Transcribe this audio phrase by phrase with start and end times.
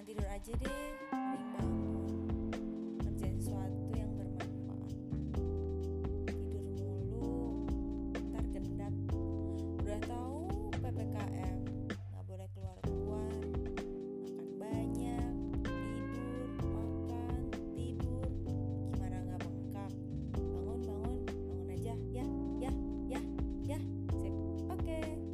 [0.00, 0.76] jangan tidur aja deh
[1.12, 2.12] mending bangun.
[3.04, 4.92] Kerjain sesuatu yang bermanfaat.
[6.24, 7.68] Tidur mulu
[8.32, 8.94] ntar gendat
[9.84, 10.40] udah tahu
[10.80, 11.58] ppkm
[11.92, 13.28] nggak boleh keluar keluar
[13.60, 15.32] makan banyak
[15.68, 17.42] tidur makan
[17.76, 18.28] tidur.
[18.96, 19.92] Gimana nggak bengkak?
[20.32, 21.94] Bangun bangun bangun aja.
[22.08, 22.24] Ya
[22.56, 22.72] ya
[23.04, 23.20] ya
[23.68, 23.78] ya.
[24.16, 24.32] Sip.
[24.72, 24.80] Oke.
[24.80, 25.29] okay.